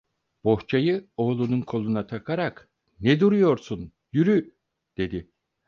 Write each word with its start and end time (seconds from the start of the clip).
Bohçayı 0.43 1.07
oğlunun 1.17 1.61
koluna 1.61 2.07
takarak: 2.07 2.69
"Ne 2.99 3.19
duruyorsun, 3.19 3.93
yürü…" 4.13 4.55
dedi. 4.97 5.31